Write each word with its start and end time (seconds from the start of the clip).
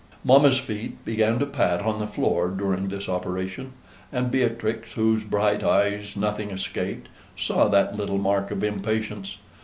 Mamma's 0.23 0.57
feet 0.57 1.05
began 1.05 1.37
to 1.37 1.45
pat 1.45 1.81
on 1.81 1.99
the 1.99 2.07
floor 2.07 2.47
during 2.49 2.87
this 2.87 3.07
operation, 3.07 3.73
and 4.11 4.31
Beatrix, 4.31 4.93
whose 4.93 5.23
bright 5.23 5.61
eyes 5.63 6.17
nothing 6.17 6.49
escaped, 6.49 7.07
saw 7.37 7.67
that 7.67 7.95
little 7.95 8.17
mark 8.17 8.49
of 8.49 8.63
impatience. 8.63 9.37